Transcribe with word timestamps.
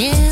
Yeah. 0.00 0.29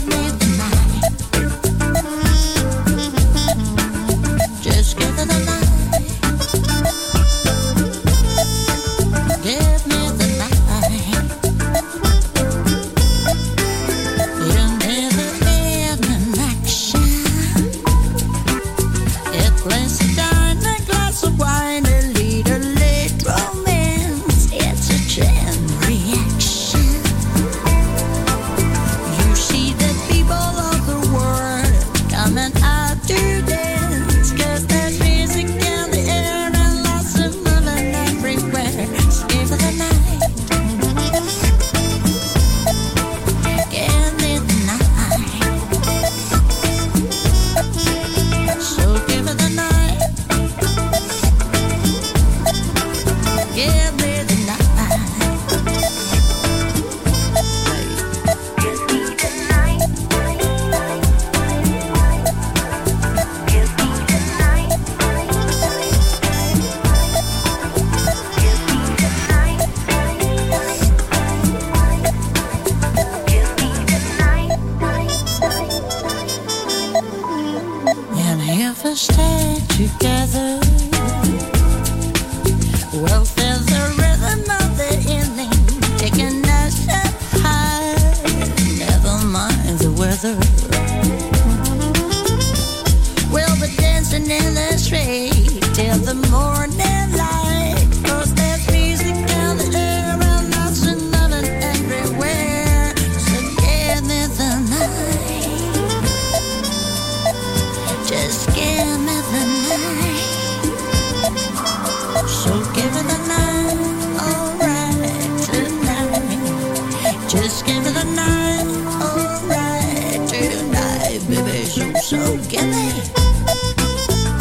So 122.08 122.16
gimme, 122.48 122.88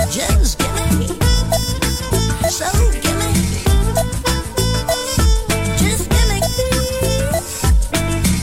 just 0.09 0.57
gimme. 0.57 1.05
So 2.49 2.71
gimme, 3.01 3.33
just 5.75 6.07
gimme. 6.09 6.39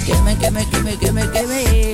Gimme, 0.05 0.35
gimme, 0.37 0.65
gimme, 0.71 0.97
gimme, 1.01 1.27
gimme. 1.33 1.94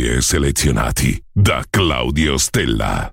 E 0.00 0.22
selezionati 0.22 1.22
da 1.30 1.62
Claudio 1.68 2.38
Stella. 2.38 3.12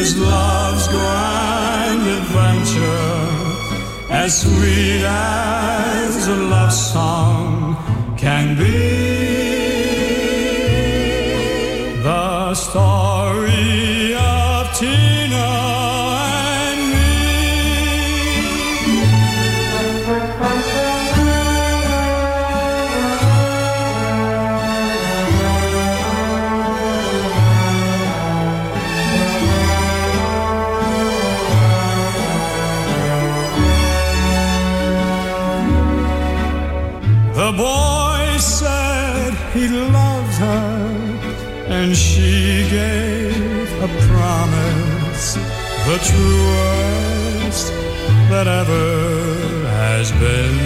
is 0.00 0.16
love's 0.16 0.86
grand 0.88 2.02
adventure, 2.18 3.14
as 4.10 4.42
sweet 4.42 5.02
as 5.04 6.28
a 6.28 6.36
love 6.54 6.72
song 6.72 7.76
can 8.16 8.56
be. 8.56 8.78
The 12.02 12.54
story. 12.54 13.07
the 45.88 45.98
truest 46.10 47.72
that 48.28 48.46
ever 48.46 49.66
has 49.80 50.12
been. 50.12 50.56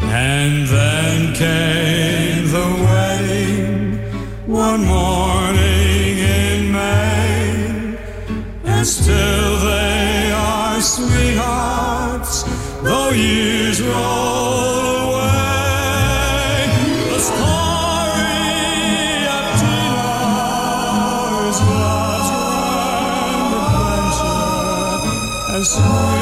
And 0.00 0.66
then 0.66 1.34
came 1.34 2.44
the 2.58 2.68
wedding 2.86 3.98
one 4.46 4.82
morning 4.86 6.12
in 6.40 6.72
May, 6.72 7.98
and 8.64 8.86
still 8.86 9.50
they 9.68 10.32
are 10.34 10.80
sweethearts, 10.80 12.44
though 12.82 13.10
years 13.10 13.82
roll. 13.82 14.81
canción 25.62 26.21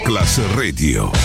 Masterclass 0.00 0.38
Radio. 0.56 1.19